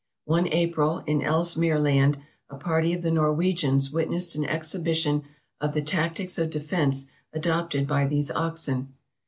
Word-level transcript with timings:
One 0.25 0.47
April, 0.47 1.03
in 1.05 1.21
Ellesmere 1.21 1.77
Land, 1.79 2.17
a 2.49 2.55
party 2.57 2.91
of 2.93 3.03
the 3.03 3.11
Norwegians 3.11 3.91
wit 3.91 4.09
nessed 4.09 4.35
an 4.35 4.45
exhibition 4.45 5.21
of 5.59 5.75
the 5.75 5.83
tactics 5.83 6.39
of 6.39 6.49
defence 6.49 7.11
adopted 7.33 7.85
by 7.85 8.07
these 8.07 8.31
oxen. 8.31 8.95